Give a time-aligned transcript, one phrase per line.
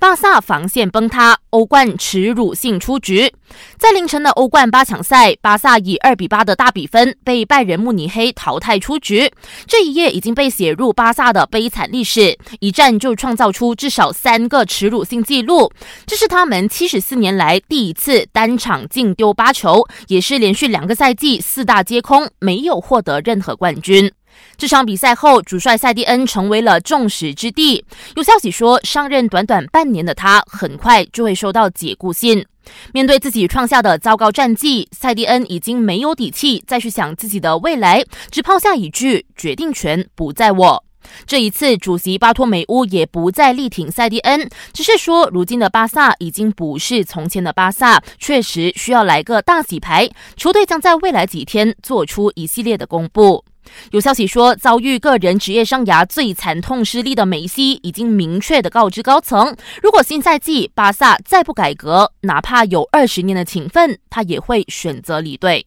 [0.00, 3.32] 巴萨防线崩塌，欧冠耻辱性出局。
[3.76, 9.30] 在凌晨的欧冠八强赛，巴萨以二比八的大比分被拜仁慕尼黑淘汰出局。
[9.66, 15.72] 这一页已经被写入巴萨的悲惨历史，一战就创造出至少三个耻辱性记录。
[16.06, 24.12] 这是他们七十四年来第一次单场净丢八球，也是连续两个赛季四大皆空，没有获得任何冠军。
[24.56, 27.84] 这场比赛后，主帅塞蒂恩成为了众矢之的。
[28.16, 32.44] 有消息说，上任短短半年的他，很快就会收到解雇信。
[32.92, 40.84] 面对自己创下的糟糕战绩，塞蒂恩已经没有底气再去想自己的未来，只抛下一句：“决定权不在我。”
[41.24, 50.10] 这一次，主席巴托梅乌也不再力挺塞蒂恩，只是说，如今的巴萨已经不是从前的巴萨，确实需要来个大洗牌。
[50.36, 53.42] 球队将在未来几天做出一系列的公布。
[53.90, 65.66] 有消息说，遭遇个人职业生涯最惨痛失利的梅西，已经明确的告知高层，如果新赛季巴萨再不改革，哪怕有二十年的勤奋，他也会选择离队。